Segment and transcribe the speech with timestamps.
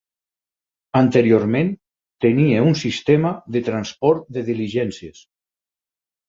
[1.01, 1.69] Anteriorment
[2.25, 5.23] tenia un sistema de transport de diligències.